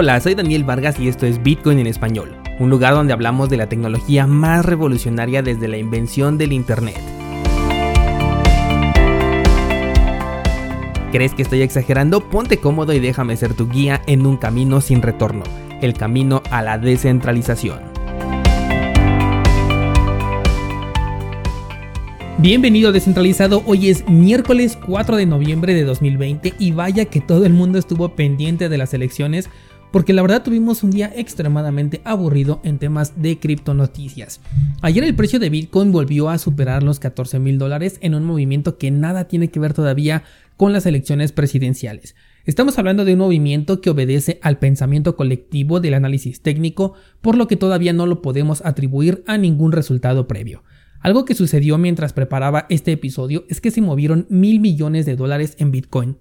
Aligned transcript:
Hola, 0.00 0.20
soy 0.20 0.36
Daniel 0.36 0.62
Vargas 0.62 1.00
y 1.00 1.08
esto 1.08 1.26
es 1.26 1.42
Bitcoin 1.42 1.80
en 1.80 1.88
español, 1.88 2.36
un 2.60 2.70
lugar 2.70 2.94
donde 2.94 3.12
hablamos 3.12 3.50
de 3.50 3.56
la 3.56 3.68
tecnología 3.68 4.28
más 4.28 4.64
revolucionaria 4.64 5.42
desde 5.42 5.66
la 5.66 5.76
invención 5.76 6.38
del 6.38 6.52
Internet. 6.52 7.00
¿Crees 11.10 11.34
que 11.34 11.42
estoy 11.42 11.62
exagerando? 11.62 12.20
Ponte 12.20 12.58
cómodo 12.58 12.92
y 12.92 13.00
déjame 13.00 13.36
ser 13.36 13.54
tu 13.54 13.68
guía 13.68 14.00
en 14.06 14.24
un 14.24 14.36
camino 14.36 14.80
sin 14.80 15.02
retorno, 15.02 15.42
el 15.82 15.94
camino 15.94 16.44
a 16.52 16.62
la 16.62 16.78
descentralización. 16.78 17.80
Bienvenido 22.40 22.92
descentralizado, 22.92 23.64
hoy 23.66 23.88
es 23.88 24.08
miércoles 24.08 24.78
4 24.86 25.16
de 25.16 25.26
noviembre 25.26 25.74
de 25.74 25.82
2020 25.82 26.54
y 26.56 26.70
vaya 26.70 27.06
que 27.06 27.20
todo 27.20 27.44
el 27.44 27.52
mundo 27.52 27.80
estuvo 27.80 28.10
pendiente 28.10 28.68
de 28.68 28.78
las 28.78 28.94
elecciones 28.94 29.50
porque 29.92 30.12
la 30.12 30.22
verdad 30.22 30.42
tuvimos 30.42 30.82
un 30.82 30.90
día 30.90 31.12
extremadamente 31.14 32.00
aburrido 32.04 32.60
en 32.64 32.78
temas 32.78 33.20
de 33.20 33.38
criptonoticias. 33.38 34.40
Ayer 34.82 35.04
el 35.04 35.14
precio 35.14 35.38
de 35.38 35.50
Bitcoin 35.50 35.92
volvió 35.92 36.28
a 36.28 36.38
superar 36.38 36.82
los 36.82 36.98
14 37.00 37.38
mil 37.38 37.58
dólares 37.58 37.98
en 38.00 38.14
un 38.14 38.24
movimiento 38.24 38.78
que 38.78 38.90
nada 38.90 39.28
tiene 39.28 39.48
que 39.48 39.60
ver 39.60 39.74
todavía 39.74 40.24
con 40.56 40.72
las 40.72 40.86
elecciones 40.86 41.32
presidenciales. 41.32 42.14
Estamos 42.44 42.78
hablando 42.78 43.04
de 43.04 43.12
un 43.12 43.20
movimiento 43.20 43.80
que 43.80 43.90
obedece 43.90 44.40
al 44.42 44.58
pensamiento 44.58 45.16
colectivo 45.16 45.80
del 45.80 45.94
análisis 45.94 46.40
técnico, 46.40 46.94
por 47.20 47.36
lo 47.36 47.46
que 47.46 47.56
todavía 47.56 47.92
no 47.92 48.06
lo 48.06 48.22
podemos 48.22 48.64
atribuir 48.64 49.22
a 49.26 49.38
ningún 49.38 49.72
resultado 49.72 50.26
previo. 50.26 50.64
Algo 51.00 51.24
que 51.24 51.34
sucedió 51.34 51.78
mientras 51.78 52.12
preparaba 52.12 52.66
este 52.70 52.92
episodio 52.92 53.44
es 53.48 53.60
que 53.60 53.70
se 53.70 53.80
movieron 53.80 54.26
mil 54.30 54.60
millones 54.60 55.06
de 55.06 55.14
dólares 55.14 55.54
en 55.58 55.70
Bitcoin, 55.70 56.16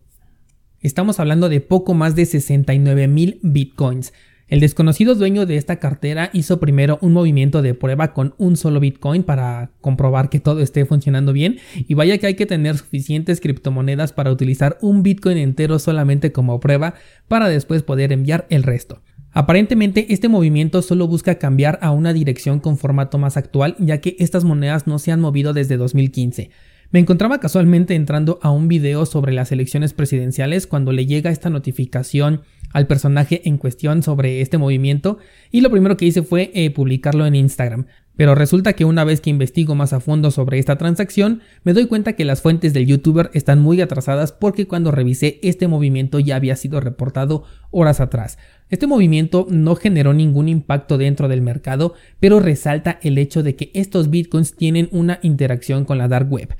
Estamos 0.81 1.19
hablando 1.19 1.49
de 1.49 1.59
poco 1.59 1.95
más 1.95 2.15
de 2.15 2.25
69 2.25 3.07
mil 3.07 3.39
bitcoins. 3.41 4.13
El 4.47 4.59
desconocido 4.59 5.15
dueño 5.15 5.45
de 5.45 5.57
esta 5.57 5.77
cartera 5.77 6.29
hizo 6.33 6.59
primero 6.59 6.99
un 7.01 7.13
movimiento 7.13 7.61
de 7.61 7.73
prueba 7.73 8.13
con 8.13 8.33
un 8.37 8.55
solo 8.55 8.79
Bitcoin 8.79 9.23
para 9.23 9.71
comprobar 9.81 10.29
que 10.29 10.39
todo 10.39 10.61
esté 10.61 10.85
funcionando 10.85 11.33
bien 11.33 11.57
y 11.75 11.95
vaya 11.95 12.17
que 12.17 12.27
hay 12.27 12.35
que 12.35 12.45
tener 12.45 12.77
suficientes 12.77 13.41
criptomonedas 13.41 14.13
para 14.13 14.31
utilizar 14.31 14.77
un 14.81 15.03
Bitcoin 15.03 15.37
entero 15.37 15.79
solamente 15.79 16.31
como 16.31 16.61
prueba 16.61 16.93
para 17.27 17.49
después 17.49 17.83
poder 17.83 18.13
enviar 18.13 18.47
el 18.49 18.63
resto. 18.63 19.01
Aparentemente 19.33 20.13
este 20.13 20.29
movimiento 20.29 20.81
solo 20.81 21.07
busca 21.07 21.35
cambiar 21.35 21.77
a 21.81 21.91
una 21.91 22.13
dirección 22.13 22.61
con 22.61 22.77
formato 22.77 23.17
más 23.17 23.35
actual 23.35 23.75
ya 23.79 23.99
que 23.99 24.15
estas 24.19 24.45
monedas 24.45 24.87
no 24.87 24.97
se 24.97 25.11
han 25.11 25.19
movido 25.19 25.51
desde 25.51 25.75
2015. 25.75 26.51
Me 26.89 26.99
encontraba 26.99 27.41
casualmente 27.41 27.95
entrando 27.95 28.39
a 28.41 28.49
un 28.49 28.69
video 28.69 29.05
sobre 29.05 29.33
las 29.33 29.51
elecciones 29.51 29.91
presidenciales 29.91 30.67
cuando 30.67 30.93
le 30.93 31.05
llega 31.05 31.31
esta 31.31 31.49
notificación 31.49 32.43
al 32.71 32.87
personaje 32.87 33.41
en 33.43 33.57
cuestión 33.57 34.03
sobre 34.03 34.39
este 34.39 34.57
movimiento 34.57 35.17
y 35.51 35.59
lo 35.59 35.69
primero 35.69 35.97
que 35.97 36.05
hice 36.05 36.21
fue 36.21 36.49
eh, 36.53 36.69
publicarlo 36.69 37.25
en 37.25 37.35
Instagram. 37.35 37.87
Pero 38.15 38.35
resulta 38.35 38.73
que 38.73 38.85
una 38.85 39.03
vez 39.03 39.19
que 39.19 39.29
investigo 39.29 39.75
más 39.75 39.91
a 39.91 39.99
fondo 39.99 40.31
sobre 40.31 40.59
esta 40.59 40.77
transacción, 40.77 41.41
me 41.63 41.73
doy 41.73 41.87
cuenta 41.87 42.13
que 42.13 42.25
las 42.25 42.41
fuentes 42.41 42.73
del 42.73 42.87
youtuber 42.87 43.29
están 43.33 43.59
muy 43.59 43.81
atrasadas 43.81 44.31
porque 44.31 44.65
cuando 44.65 44.89
revisé 44.89 45.39
este 45.43 45.67
movimiento 45.67 46.19
ya 46.19 46.37
había 46.37 46.55
sido 46.55 46.79
reportado 46.79 47.43
horas 47.69 47.99
atrás. 47.99 48.37
Este 48.69 48.87
movimiento 48.87 49.45
no 49.49 49.75
generó 49.75 50.13
ningún 50.13 50.47
impacto 50.47 50.97
dentro 50.97 51.27
del 51.27 51.41
mercado, 51.41 51.93
pero 52.19 52.39
resalta 52.39 52.97
el 53.03 53.17
hecho 53.17 53.43
de 53.43 53.55
que 53.55 53.71
estos 53.73 54.09
bitcoins 54.09 54.55
tienen 54.55 54.87
una 54.91 55.19
interacción 55.21 55.83
con 55.83 55.97
la 55.97 56.07
dark 56.07 56.31
web 56.31 56.55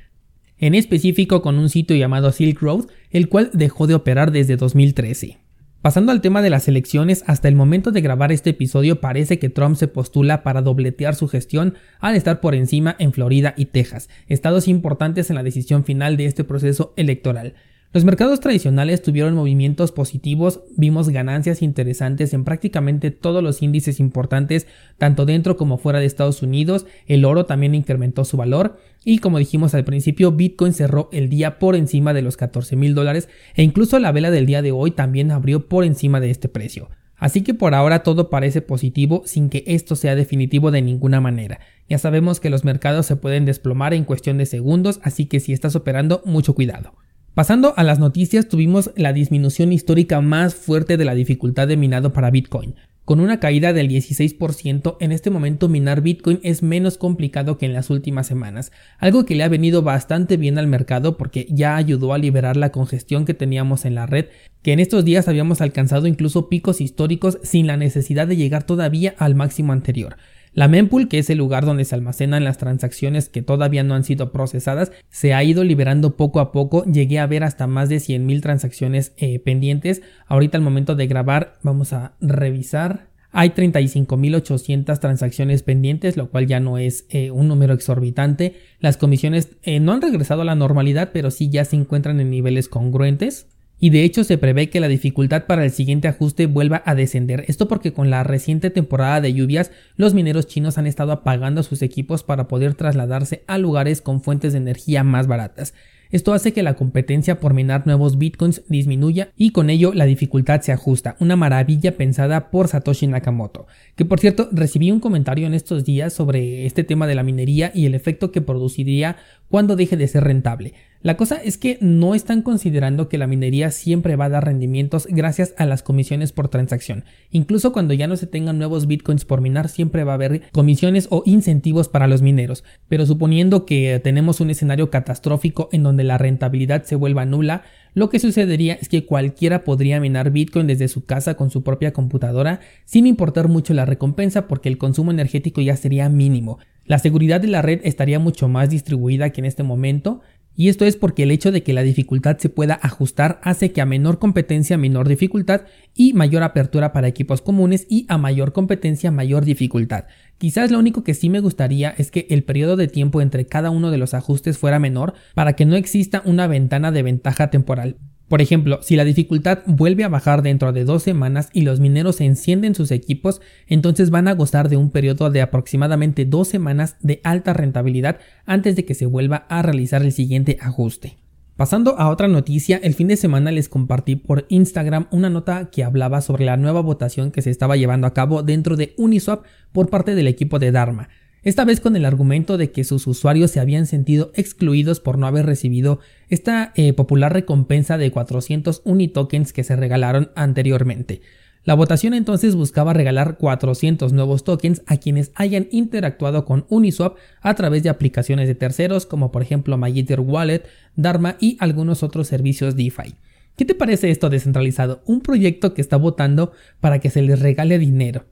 en 0.59 0.75
específico 0.75 1.41
con 1.41 1.58
un 1.58 1.69
sitio 1.69 1.95
llamado 1.95 2.31
Silk 2.31 2.61
Road, 2.61 2.86
el 3.11 3.30
cual 3.30 3.50
dejó 3.53 3.88
de 3.88 3.95
operar 3.95 4.31
desde 4.31 4.58
2013. 4.58 5.38
Pasando 5.81 6.12
al 6.12 6.22
tema 6.22 6.41
de 6.41 6.50
las 6.50 6.68
elecciones, 6.68 7.23
hasta 7.28 7.47
el 7.47 7.56
momento 7.56 7.91
de 7.91 8.01
grabar 8.01 8.31
este 8.31 8.50
episodio 8.50 9.00
parece 9.00 9.40
que 9.40 9.50
Trump 9.50 9.75
se 9.75 9.88
postula 9.88 10.44
para 10.44 10.62
dobletear 10.62 11.16
su 11.16 11.28
gestión 11.28 11.75
al 12.00 12.16
estar 12.16 12.41
por 12.41 12.56
encima 12.56 12.95
en 13.00 13.13
Florida 13.13 13.53
y 13.56 13.66
Texas, 13.66 14.09
estados 14.28 14.68
importantes 14.68 15.29
en 15.29 15.35
la 15.35 15.44
decisión 15.44 15.85
final 15.85 16.18
de 16.18 16.25
este 16.25 16.44
proceso 16.44 16.94
electoral. 16.97 17.53
Los 17.94 18.03
mercados 18.03 18.42
tradicionales 18.42 19.02
tuvieron 19.02 19.34
movimientos 19.34 19.94
positivos, 19.94 20.59
vimos 20.75 21.08
ganancias 21.08 21.62
interesantes 21.62 22.34
en 22.34 22.44
prácticamente 22.44 23.12
todos 23.12 23.42
los 23.42 23.62
índices 23.62 24.02
importantes, 24.02 24.68
tanto 24.98 25.25
dentro 25.25 25.56
como 25.56 25.78
fuera 25.78 26.00
de 26.00 26.06
Estados 26.06 26.44
Unidos, 26.44 26.86
el 27.08 27.24
oro 27.24 27.46
también 27.46 27.75
incrementó 27.75 28.25
su 28.25 28.36
valor 28.36 28.78
y 29.06 29.20
como 29.20 29.40
dijimos 29.40 29.74
al 29.74 29.86
principio, 29.86 30.34
Bitcoin 30.34 30.74
cerró 30.74 31.08
el 31.14 31.30
día 31.30 31.59
por 31.59 31.78
encima 31.78 32.14
de 32.14 32.22
los 32.22 32.36
14 32.36 32.75
mil 32.75 32.94
dólares 32.94 33.30
e 33.56 33.64
incluso 33.64 34.00
la 34.00 34.12
vela 34.12 34.31
del 34.31 34.46
día 34.46 34.62
de 34.62 34.74
hoy 34.74 34.92
también 34.92 35.31
abrió 35.31 35.69
por 35.69 35.86
encima 35.86 36.19
de 36.19 36.30
este 36.30 36.50
precio. 36.50 36.90
Así 37.16 37.42
que 37.42 37.54
por 37.54 37.74
ahora 37.74 38.04
todo 38.04 38.30
parece 38.30 38.62
positivo 38.62 39.24
sin 39.25 39.50
que 39.50 39.64
esto 39.66 39.96
sea 39.96 40.16
definitivo 40.16 40.72
de 40.72 40.81
ninguna 40.81 41.22
manera. 41.22 41.62
Ya 41.90 41.98
sabemos 41.98 42.42
que 42.42 42.50
los 42.50 42.66
mercados 42.66 43.06
se 43.06 43.16
pueden 43.16 43.46
desplomar 43.46 43.94
en 43.94 44.04
cuestión 44.04 44.38
de 44.38 44.46
segundos, 44.46 45.00
así 45.04 45.25
que 45.25 45.40
si 45.40 45.54
estás 45.54 45.75
operando, 45.75 46.22
mucho 46.25 46.54
cuidado. 46.54 46.94
Pasando 47.38 47.75
a 47.78 47.84
las 47.84 48.00
noticias, 48.00 48.48
tuvimos 48.48 48.90
la 48.96 49.14
disminución 49.14 49.72
histórica 49.72 50.22
más 50.22 50.56
fuerte 50.56 50.98
de 50.98 51.06
la 51.06 51.14
dificultad 51.14 51.68
de 51.68 51.78
minado 51.78 52.12
para 52.12 52.31
Bitcoin. 52.31 52.74
Con 53.06 53.20
una 53.20 53.40
caída 53.40 53.74
del 53.74 53.90
16%, 53.90 54.98
en 55.00 55.12
este 55.12 55.30
momento 55.30 55.70
minar 55.70 56.02
Bitcoin 56.02 56.40
es 56.42 56.64
menos 56.64 56.98
complicado 56.98 57.59
que 57.59 57.68
en 57.68 57.74
las 57.74 57.92
últimas 57.92 58.25
semanas, 58.25 58.72
algo 58.98 59.24
que 59.24 59.36
le 59.36 59.44
ha 59.44 59.50
venido 59.50 59.84
bastante 59.84 60.36
bien 60.36 60.58
al 60.58 60.66
mercado 60.66 61.16
porque 61.16 61.46
ya 61.52 61.75
ayudó 61.75 62.12
a 62.12 62.18
liberar 62.18 62.58
la 62.58 62.72
congestión 62.72 63.24
que 63.24 63.36
teníamos 63.36 63.86
en 63.86 63.94
la 63.94 64.08
red, 64.08 64.25
que 64.64 64.74
en 64.74 64.80
estos 64.80 65.06
días 65.06 65.28
habíamos 65.28 65.62
alcanzado 65.62 66.08
incluso 66.08 66.50
picos 66.50 66.81
históricos 66.81 67.38
sin 67.44 67.68
la 67.68 67.78
necesidad 67.78 68.25
de 68.25 68.36
llegar 68.36 68.64
todavía 68.64 69.14
al 69.19 69.36
máximo 69.36 69.74
anterior. 69.74 70.18
La 70.53 70.68
mempool, 70.68 71.08
que 71.08 71.19
es 71.19 71.30
el 71.30 71.38
lugar 71.38 71.66
donde 71.66 71.85
se 71.85 71.96
almacenan 71.96 72.44
las 72.44 72.58
transacciones 72.58 73.30
que 73.30 73.41
todavía 73.41 73.84
no 73.84 73.96
han 73.96 74.03
sido 74.03 74.31
procesadas, 74.31 74.91
se 75.09 75.34
ha 75.34 75.44
ido 75.44 75.63
liberando 75.63 76.16
poco 76.16 76.40
a 76.40 76.52
poco. 76.52 76.84
Llegué 76.85 77.19
a 77.19 77.28
ver 77.28 77.44
hasta 77.44 77.68
más 77.68 77.90
de 77.90 77.97
100.000 77.97 78.41
transacciones 78.41 79.13
eh, 79.18 79.40
pendientes. 79.40 80.02
Ahorita 80.28 80.57
al 80.57 80.63
momento 80.63 80.96
de 80.96 81.07
grabar 81.07 81.59
vamos 81.63 81.94
a 81.94 82.16
revisar. 82.22 83.07
Hay 83.31 83.50
35.800 83.50 85.00
transacciones 85.00 85.62
pendientes, 85.62 86.18
lo 86.18 86.30
cual 86.30 86.47
ya 86.47 86.59
no 86.59 86.78
es 86.78 87.06
eh, 87.09 87.30
un 87.30 87.47
número 87.47 87.74
exorbitante. 87.74 88.56
Las 88.80 88.97
comisiones 88.97 89.57
eh, 89.63 89.80
no 89.80 89.91
han 89.91 90.02
regresado 90.02 90.41
a 90.41 90.46
la 90.46 90.56
normalidad, 90.56 91.12
pero 91.13 91.30
sí 91.30 91.50
ya 91.50 91.66
se 91.66 91.75
encuentran 91.75 92.19
en 92.19 92.30
niveles 92.31 92.68
congruentes 92.68 93.47
y 93.79 93.91
de 93.91 94.03
hecho 94.03 94.23
se 94.23 94.38
prevé 94.38 94.69
que 94.69 94.79
la 94.79 94.88
dificultad 94.88 95.45
para 95.45 95.63
el 95.63 95.71
siguiente 95.71 96.07
ajuste 96.07 96.47
vuelva 96.47 96.81
a 96.85 96.95
descender. 96.95 97.45
Esto 97.47 97.67
porque 97.67 97.93
con 97.93 98.09
la 98.09 98.23
reciente 98.23 98.69
temporada 98.69 99.21
de 99.21 99.33
lluvias, 99.33 99.71
los 99.95 100.13
mineros 100.13 100.47
chinos 100.47 100.77
han 100.77 100.88
estado 100.88 101.11
apagando 101.11 101.61
sus 101.63 101.81
equipos 101.81 102.23
para 102.23 102.47
poder 102.47 102.73
trasladarse 102.73 103.43
a 103.47 103.57
lugares 103.57 104.01
con 104.01 104.21
fuentes 104.21 104.53
de 104.53 104.59
energía 104.59 105.03
más 105.03 105.27
baratas. 105.27 105.73
Esto 106.09 106.33
hace 106.33 106.53
que 106.53 106.63
la 106.63 106.75
competencia 106.75 107.39
por 107.39 107.53
minar 107.53 107.85
nuevos 107.85 108.17
bitcoins 108.17 108.61
disminuya 108.69 109.29
y 109.35 109.51
con 109.51 109.69
ello 109.69 109.91
la 109.94 110.05
dificultad 110.05 110.61
se 110.61 110.71
ajusta, 110.71 111.17
una 111.19 111.35
maravilla 111.35 111.97
pensada 111.97 112.49
por 112.49 112.69
Satoshi 112.69 113.07
Nakamoto, 113.07 113.67
que 113.95 114.05
por 114.05 114.19
cierto 114.19 114.47
recibí 114.53 114.89
un 114.89 115.01
comentario 115.01 115.47
en 115.47 115.53
estos 115.53 115.83
días 115.83 116.13
sobre 116.13 116.65
este 116.65 116.85
tema 116.85 117.07
de 117.07 117.15
la 117.15 117.23
minería 117.23 117.71
y 117.75 117.85
el 117.85 117.94
efecto 117.94 118.31
que 118.31 118.41
produciría 118.41 119.17
cuando 119.49 119.75
deje 119.75 119.97
de 119.97 120.07
ser 120.07 120.23
rentable. 120.23 120.73
La 121.03 121.16
cosa 121.16 121.35
es 121.35 121.58
que 121.58 121.78
no 121.80 122.16
están 122.16 122.41
considerando 122.41 123.08
que 123.08 123.19
la 123.19 123.28
minería 123.28 123.69
siempre 123.69 124.16
va 124.16 124.25
a 124.25 124.30
dar 124.30 124.46
rendimientos 124.46 125.08
gracias 125.09 125.53
a 125.58 125.66
las 125.66 125.84
comisiones 125.84 126.31
por 126.31 126.50
transacción. 126.50 127.06
Incluso 127.30 127.72
cuando 127.72 127.94
ya 127.94 128.08
no 128.08 128.18
se 128.18 128.25
tengan 128.25 128.58
nuevos 128.58 128.88
bitcoins 128.88 129.24
por 129.24 129.40
minar, 129.40 129.69
siempre 129.69 130.03
va 130.03 130.13
a 130.13 130.16
haber 130.16 130.50
comisiones 130.52 131.07
o 131.12 131.22
incentivos 131.25 131.88
para 131.88 132.07
los 132.07 132.24
mineros. 132.24 132.63
Pero 132.90 133.06
suponiendo 133.06 133.66
que 133.66 134.02
tenemos 134.03 134.42
un 134.42 134.50
escenario 134.50 134.89
catastrófico 134.89 135.69
en 135.71 135.83
donde 135.83 136.04
la 136.04 136.18
rentabilidad 136.18 136.83
se 136.83 136.95
vuelva 136.95 137.25
nula, 137.25 137.63
lo 137.94 138.10
que 138.10 138.19
sucedería 138.19 138.74
es 138.74 138.89
que 138.89 139.06
cualquiera 139.06 139.63
podría 139.63 140.00
minar 140.00 140.31
Bitcoin 140.31 140.68
desde 140.68 140.88
su 140.88 141.06
casa 141.06 141.36
con 141.36 141.50
su 141.50 141.63
propia 141.63 141.94
computadora 141.94 142.60
sin 142.86 143.07
importar 143.07 143.48
mucho 143.48 143.74
la 143.74 143.86
recompensa 143.86 144.48
porque 144.48 144.69
el 144.69 144.77
consumo 144.77 145.12
energético 145.12 145.62
ya 145.62 145.75
sería 145.75 146.10
mínimo. 146.10 146.60
La 146.86 147.00
seguridad 147.00 147.42
de 147.42 147.48
la 147.48 147.62
red 147.62 147.81
estaría 147.83 148.18
mucho 148.18 148.48
más 148.48 148.69
distribuida 148.69 149.31
que 149.31 149.42
en 149.42 149.45
este 149.45 149.63
momento, 149.63 150.21
y 150.59 150.69
esto 150.69 150.86
es 150.86 150.98
porque 150.98 151.24
el 151.24 151.30
hecho 151.30 151.51
de 151.51 151.62
que 151.62 151.71
la 151.71 151.83
dificultad 151.83 152.39
se 152.39 152.50
pueda 152.50 152.80
ajustar 152.81 153.39
hace 153.44 153.71
que 153.71 153.80
a 153.80 153.86
menor 153.86 154.18
competencia 154.18 154.75
menor 154.75 155.07
dificultad 155.07 155.62
y 155.94 156.13
mayor 156.13 156.42
apertura 156.42 156.92
para 156.92 157.07
equipos 157.07 157.42
comunes 157.42 157.86
y 157.88 158.07
a 158.09 158.18
mayor 158.18 158.54
competencia 158.54 159.12
mayor 159.12 159.45
dificultad. 159.45 160.06
Quizás 160.39 160.71
lo 160.71 160.80
único 160.80 161.04
que 161.04 161.13
sí 161.13 161.30
me 161.30 161.42
gustaría 161.42 161.94
es 162.00 162.09
que 162.09 162.25
el 162.31 162.44
periodo 162.44 162.75
de 162.75 162.88
tiempo 162.88 163.21
entre 163.21 163.45
cada 163.45 163.69
uno 163.69 163.92
de 163.92 164.00
los 164.00 164.15
ajustes 164.15 164.57
fuera 164.57 164.80
menor 164.80 165.13
para 165.36 165.54
que 165.54 165.65
no 165.65 165.75
exista 165.75 166.24
una 166.25 166.48
ventana 166.48 166.92
de 166.92 167.04
ventaja 167.04 167.51
temporal. 167.51 167.98
Por 168.27 168.41
ejemplo, 168.41 168.79
si 168.81 168.97
la 168.97 169.06
dificultad 169.06 169.59
vuelve 169.65 170.03
a 170.03 170.09
bajar 170.09 170.41
dentro 170.41 170.74
de 170.74 170.83
dos 170.83 171.03
semanas 171.03 171.50
y 171.53 171.62
los 171.62 171.79
mineros 171.79 172.19
encienden 172.19 172.75
sus 172.75 172.91
equipos, 172.91 173.41
entonces 173.68 174.09
van 174.09 174.27
a 174.27 174.33
gozar 174.33 174.68
de 174.68 174.75
un 174.75 174.89
periodo 174.89 175.29
de 175.29 175.41
aproximadamente 175.41 176.25
dos 176.25 176.50
semanas 176.50 176.97
de 177.00 177.21
alta 177.24 177.53
rentabilidad 177.53 178.19
antes 178.45 178.75
de 178.75 178.83
que 178.83 178.95
se 178.95 179.06
vuelva 179.06 179.45
a 179.47 179.62
realizar 179.62 180.01
el 180.01 180.12
siguiente 180.12 180.57
ajuste. 180.59 181.18
Pasando 181.56 181.97
a 181.97 182.09
otra 182.09 182.27
noticia, 182.27 182.79
el 182.83 182.94
fin 182.94 183.07
de 183.07 183.18
semana 183.18 183.50
les 183.51 183.69
compartí 183.69 184.15
por 184.15 184.45
Instagram 184.50 185.07
una 185.09 185.30
nota 185.30 185.71
que 185.71 185.83
hablaba 185.83 186.21
sobre 186.21 186.45
la 186.45 186.57
nueva 186.57 186.81
votación 186.81 187.31
que 187.31 187.41
se 187.41 187.50
estaba 187.50 187.77
llevando 187.77 188.06
a 188.07 188.13
cabo 188.13 188.44
dentro 188.44 188.75
de 188.75 188.94
Uniswap 188.97 189.44
por 189.71 189.89
parte 189.89 190.13
del 190.13 190.27
equipo 190.27 190.59
de 190.59 190.71
Dharma. 190.71 191.09
Esta 191.44 191.66
vez 191.66 191.80
con 191.80 191.95
el 191.95 192.06
argumento 192.06 192.57
de 192.57 192.72
que 192.72 192.84
sus 192.84 193.07
usuarios 193.07 193.51
se 193.51 193.60
habían 193.60 193.86
sentido 193.86 194.31
excluidos 194.36 195.00
por 195.00 195.18
no 195.18 195.28
haber 195.28 195.45
recibido 195.45 196.00
esta 196.30 196.74
eh, 196.75 196.94
popular 196.94 197.31
recompensa 197.31 197.98
de 197.98 198.12
400 198.12 198.81
Unitokens 198.84 199.54
que 199.54 199.63
se 199.63 199.75
regalaron 199.75 200.31
anteriormente. 200.36 201.22
La 201.68 201.74
votación 201.74 202.13
entonces 202.13 202.56
buscaba 202.56 202.94
regalar 202.94 203.38
400 203.38 204.13
nuevos 204.13 204.45
tokens 204.45 204.84
a 204.86 204.98
quienes 204.98 205.31
hayan 205.36 205.68
interactuado 205.69 206.45
con 206.45 206.66
Uniswap 206.69 207.18
a 207.42 207.56
través 207.56 207.83
de 207.83 207.90
aplicaciones 207.90 208.48
de 208.48 208.56
terceros 208.56 209.06
como 209.06 209.33
por 209.33 209.42
ejemplo 209.42 209.78
MyEther 209.78 210.22
Wallet, 210.22 210.63
Dharma 210.95 211.36
y 211.42 211.57
algunos 211.60 212.04
otros 212.04 212.28
servicios 212.28 212.78
DeFi. 212.78 213.16
¿Qué 213.57 213.66
te 213.66 213.75
parece 213.75 214.12
esto 214.12 214.30
descentralizado? 214.30 215.01
Un 215.06 215.19
proyecto 215.19 215.74
que 215.74 215.81
está 215.81 215.98
votando 215.98 216.54
para 216.80 217.00
que 217.00 217.10
se 217.10 217.22
les 217.22 217.40
regale 217.40 217.80
dinero. 217.80 218.24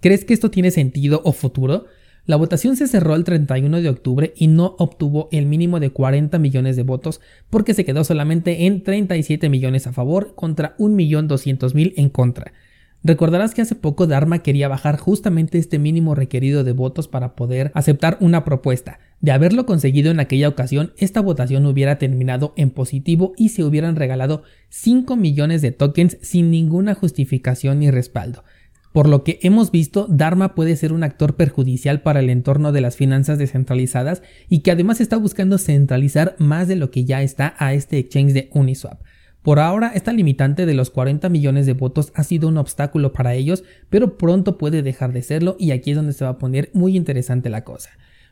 ¿Crees 0.00 0.24
que 0.24 0.32
esto 0.32 0.50
tiene 0.50 0.70
sentido 0.70 1.20
o 1.24 1.32
futuro? 1.32 1.84
La 2.26 2.36
votación 2.36 2.76
se 2.76 2.86
cerró 2.86 3.14
el 3.14 3.24
31 3.24 3.80
de 3.80 3.88
octubre 3.88 4.32
y 4.36 4.46
no 4.46 4.76
obtuvo 4.78 5.28
el 5.32 5.46
mínimo 5.46 5.80
de 5.80 5.90
40 5.90 6.38
millones 6.38 6.76
de 6.76 6.82
votos 6.82 7.20
porque 7.48 7.74
se 7.74 7.84
quedó 7.84 8.04
solamente 8.04 8.66
en 8.66 8.82
37 8.82 9.48
millones 9.48 9.86
a 9.86 9.92
favor 9.92 10.34
contra 10.34 10.76
1.200.000 10.78 11.94
en 11.96 12.08
contra. 12.10 12.52
Recordarás 13.02 13.54
que 13.54 13.62
hace 13.62 13.74
poco 13.74 14.06
Dharma 14.06 14.40
quería 14.40 14.68
bajar 14.68 14.98
justamente 14.98 15.56
este 15.56 15.78
mínimo 15.78 16.14
requerido 16.14 16.64
de 16.64 16.72
votos 16.72 17.08
para 17.08 17.34
poder 17.34 17.72
aceptar 17.74 18.18
una 18.20 18.44
propuesta. 18.44 18.98
De 19.22 19.32
haberlo 19.32 19.64
conseguido 19.64 20.10
en 20.10 20.20
aquella 20.20 20.48
ocasión, 20.48 20.92
esta 20.98 21.22
votación 21.22 21.64
hubiera 21.64 21.98
terminado 21.98 22.52
en 22.56 22.70
positivo 22.70 23.32
y 23.38 23.50
se 23.50 23.64
hubieran 23.64 23.96
regalado 23.96 24.42
5 24.68 25.16
millones 25.16 25.62
de 25.62 25.72
tokens 25.72 26.18
sin 26.20 26.50
ninguna 26.50 26.94
justificación 26.94 27.78
ni 27.78 27.90
respaldo. 27.90 28.44
Por 28.92 29.08
lo 29.08 29.22
que 29.22 29.38
hemos 29.42 29.70
visto, 29.70 30.06
Dharma 30.08 30.54
puede 30.56 30.74
ser 30.74 30.92
un 30.92 31.04
actor 31.04 31.36
perjudicial 31.36 32.02
para 32.02 32.20
el 32.20 32.28
entorno 32.28 32.72
de 32.72 32.80
las 32.80 32.96
finanzas 32.96 33.38
descentralizadas 33.38 34.22
y 34.48 34.60
que 34.60 34.72
además 34.72 35.00
está 35.00 35.16
buscando 35.16 35.58
centralizar 35.58 36.34
más 36.38 36.66
de 36.66 36.74
lo 36.74 36.90
que 36.90 37.04
ya 37.04 37.22
está 37.22 37.54
a 37.58 37.72
este 37.72 37.98
exchange 37.98 38.32
de 38.32 38.50
Uniswap. 38.52 39.00
Por 39.42 39.60
ahora, 39.60 39.92
esta 39.94 40.12
limitante 40.12 40.66
de 40.66 40.74
los 40.74 40.90
40 40.90 41.28
millones 41.28 41.66
de 41.66 41.72
votos 41.72 42.12
ha 42.14 42.24
sido 42.24 42.48
un 42.48 42.58
obstáculo 42.58 43.12
para 43.12 43.34
ellos, 43.34 43.64
pero 43.88 44.18
pronto 44.18 44.58
puede 44.58 44.82
dejar 44.82 45.12
de 45.12 45.22
serlo 45.22 45.56
y 45.58 45.70
aquí 45.70 45.92
es 45.92 45.96
donde 45.96 46.12
se 46.12 46.24
va 46.24 46.32
a 46.32 46.38
poner 46.38 46.70
muy 46.74 46.96
interesante 46.96 47.48
la 47.48 47.64
cosa. 47.64 47.90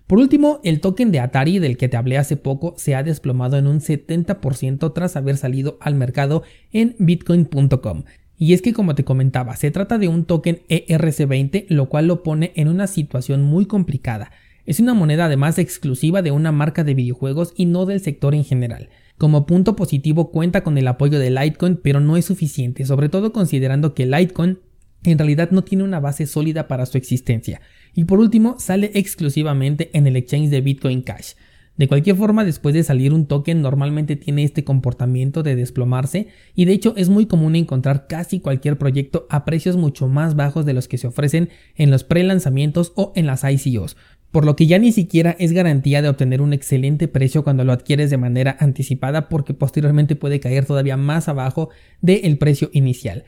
Por 0.09 0.19
último, 0.19 0.61
el 0.65 0.81
token 0.81 1.13
de 1.13 1.21
Atari 1.21 1.61
del 1.61 1.77
que 1.77 1.89
te 1.89 1.97
hablé 1.97 2.19
hace 2.19 2.37
poco 2.37 2.75
se 2.77 2.95
ha 2.95 3.03
desplomado 3.03 3.59
en 3.59 3.67
un 3.67 3.81
70% 3.81 4.93
tras 4.93 5.17
haber 5.17 5.37
salido 5.37 5.79
al 5.81 5.95
mercado 5.95 6.43
en 6.73 6.97
bitcoin.com. 6.99 8.05
Y 8.39 8.53
es 8.53 8.63
que 8.63 8.73
como 8.73 8.95
te 8.95 9.05
comentaba, 9.05 9.57
se 9.57 9.73
trata 9.73 9.99
de 9.99 10.07
un 10.07 10.25
token 10.25 10.61
ERC20, 10.69 11.67
lo 11.69 11.89
cual 11.89 12.07
lo 12.07 12.23
pone 12.23 12.53
en 12.55 12.69
una 12.69 12.87
situación 12.87 13.43
muy 13.43 13.67
complicada. 13.67 14.31
Es 14.65 14.79
una 14.81 14.95
moneda 14.95 15.25
además 15.25 15.59
exclusiva 15.59 16.23
de 16.23 16.31
una 16.31 16.53
marca 16.53 16.85
de 16.85 16.95
videojuegos 16.95 17.53
y 17.57 17.67
no 17.67 17.85
del 17.85 18.01
sector 18.01 18.35
en 18.35 18.45
general. 18.45 18.91
Como 19.17 19.47
punto 19.47 19.75
positivo 19.75 20.31
cuenta 20.31 20.63
con 20.63 20.79
el 20.79 20.87
apoyo 20.87 21.19
de 21.19 21.31
Litecoin, 21.31 21.77
pero 21.83 21.99
no 21.99 22.17
es 22.17 22.27
suficiente, 22.27 22.87
sobre 22.87 23.09
todo 23.09 23.33
considerando 23.33 23.95
que 23.95 24.07
Litecoin 24.07 24.59
en 25.05 25.19
realidad 25.19 25.51
no 25.51 25.65
tiene 25.65 25.85
una 25.85 26.01
base 26.01 26.27
sólida 26.27 26.69
para 26.69 26.87
su 26.87 26.99
existencia. 26.99 27.61
Y 27.95 28.05
por 28.05 28.21
último, 28.21 28.57
sale 28.59 28.93
exclusivamente 28.95 29.91
en 29.95 30.07
el 30.07 30.17
exchange 30.17 30.51
de 30.51 30.61
Bitcoin 30.61 31.03
Cash. 31.03 31.33
De 31.79 31.87
cualquier 31.87 32.17
forma, 32.17 32.45
después 32.45 32.75
de 32.75 32.83
salir 32.83 33.15
un 33.15 33.27
token 33.27 33.63
normalmente 33.63 34.17
tiene 34.17 34.43
este 34.43 34.65
comportamiento 34.65 35.45
de 35.45 35.55
desplomarse 35.55 36.27
y 36.57 36.65
de 36.65 36.73
hecho 36.73 36.93
es 36.97 37.09
muy 37.09 37.27
común 37.27 37.55
encontrar 37.55 38.09
casi 38.09 38.41
cualquier 38.41 38.79
proyecto 38.79 39.29
a 39.31 39.45
precios 39.45 39.77
mucho 39.77 40.09
más 40.09 40.35
bajos 40.35 40.67
de 40.67 40.73
los 40.73 40.89
que 40.89 40.99
se 40.99 41.07
ofrecen 41.07 41.51
en 41.77 41.93
los 41.93 42.03
pre-lanzamientos 42.03 42.93
o 42.97 43.13
en 43.15 43.27
las 43.27 43.45
ICOs, 43.45 43.97
por 44.33 44.45
lo 44.45 44.57
que 44.57 44.67
ya 44.67 44.81
ni 44.81 44.91
siquiera 44.91 45.37
es 45.39 45.53
garantía 45.53 46.03
de 46.03 46.09
obtener 46.09 46.43
un 46.43 46.53
excelente 46.53 47.07
precio 47.07 47.45
cuando 47.45 47.63
lo 47.63 47.73
adquieres 47.73 48.11
de 48.11 48.19
manera 48.19 48.57
anticipada 48.59 49.29
porque 49.29 49.55
posteriormente 49.55 50.17
puede 50.17 50.41
caer 50.41 50.67
todavía 50.67 50.97
más 50.97 51.29
abajo 51.29 51.71
del 52.01 52.39
precio 52.39 52.71
inicial. 52.73 53.23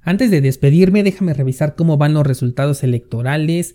Antes 0.00 0.30
de 0.30 0.40
despedirme 0.40 1.02
déjame 1.02 1.34
revisar 1.34 1.74
cómo 1.74 1.98
van 1.98 2.14
los 2.14 2.24
resultados 2.24 2.84
electorales 2.84 3.74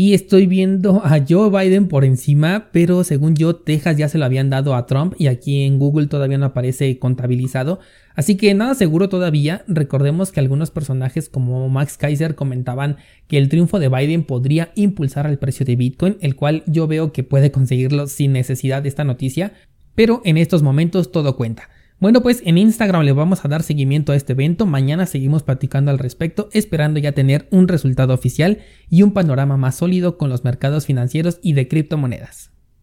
y 0.00 0.14
estoy 0.14 0.46
viendo 0.46 1.02
a 1.04 1.24
Joe 1.28 1.50
Biden 1.50 1.88
por 1.88 2.04
encima, 2.04 2.68
pero 2.70 3.02
según 3.02 3.34
yo 3.34 3.56
Texas 3.56 3.96
ya 3.96 4.08
se 4.08 4.16
lo 4.16 4.26
habían 4.26 4.48
dado 4.48 4.76
a 4.76 4.86
Trump 4.86 5.14
y 5.18 5.26
aquí 5.26 5.64
en 5.64 5.80
Google 5.80 6.06
todavía 6.06 6.38
no 6.38 6.46
aparece 6.46 7.00
contabilizado. 7.00 7.80
Así 8.14 8.36
que 8.36 8.54
nada 8.54 8.76
seguro 8.76 9.08
todavía. 9.08 9.64
Recordemos 9.66 10.30
que 10.30 10.38
algunos 10.38 10.70
personajes 10.70 11.28
como 11.28 11.68
Max 11.68 11.96
Kaiser 11.96 12.36
comentaban 12.36 12.98
que 13.26 13.38
el 13.38 13.48
triunfo 13.48 13.80
de 13.80 13.88
Biden 13.88 14.22
podría 14.22 14.70
impulsar 14.76 15.26
el 15.26 15.36
precio 15.36 15.66
de 15.66 15.74
Bitcoin, 15.74 16.16
el 16.20 16.36
cual 16.36 16.62
yo 16.68 16.86
veo 16.86 17.12
que 17.12 17.24
puede 17.24 17.50
conseguirlo 17.50 18.06
sin 18.06 18.32
necesidad 18.32 18.84
de 18.84 18.90
esta 18.90 19.02
noticia. 19.02 19.54
Pero 19.96 20.22
en 20.24 20.36
estos 20.36 20.62
momentos 20.62 21.10
todo 21.10 21.36
cuenta. 21.36 21.70
Bueno, 22.00 22.22
pues 22.22 22.42
en 22.44 22.58
Instagram 22.58 23.02
le 23.02 23.12
vamos 23.12 23.44
a 23.44 23.48
dar 23.48 23.64
seguimiento 23.64 24.12
a 24.12 24.16
este 24.16 24.32
evento. 24.32 24.66
Mañana 24.66 25.04
seguimos 25.04 25.42
platicando 25.42 25.90
al 25.90 25.98
respecto, 25.98 26.48
esperando 26.52 27.00
ya 27.00 27.10
tener 27.10 27.48
un 27.50 27.66
resultado 27.66 28.14
oficial 28.14 28.58
y 28.88 29.02
un 29.02 29.12
panorama 29.12 29.56
más 29.56 29.74
sólido 29.76 30.16
con 30.16 30.30
los 30.30 30.44
mercados 30.44 30.86
financieros 30.86 31.40
y 31.42 31.54
de 31.54 31.66
criptomonedas. 31.66 32.52